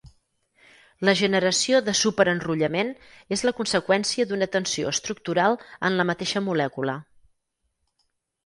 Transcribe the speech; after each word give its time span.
La 1.09 1.13
generació 1.19 1.81
de 1.89 1.93
superenrotllament 1.99 2.89
és 3.37 3.45
la 3.49 3.53
conseqüència 3.59 4.27
d'una 4.31 4.49
tensió 4.57 4.95
estructural 4.95 5.59
en 5.91 6.01
la 6.01 6.07
mateixa 6.13 6.45
molècula. 6.49 6.97